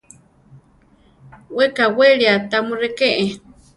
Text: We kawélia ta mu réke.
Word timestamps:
We 1.55 1.65
kawélia 1.75 2.33
ta 2.49 2.57
mu 2.65 2.73
réke. 2.81 3.07